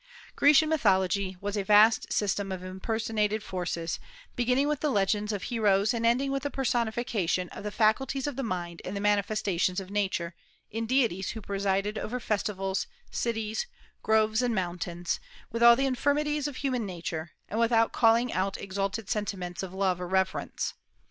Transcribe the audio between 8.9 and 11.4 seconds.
the manifestations of Nature, in deities who